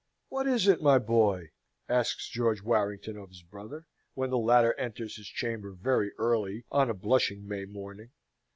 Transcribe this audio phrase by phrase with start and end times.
[0.29, 1.51] "What is it, my boy?"
[1.87, 3.85] asks George Warrington of his brother,
[4.15, 8.09] when the latter enters his chamber very early on a blushing May morning.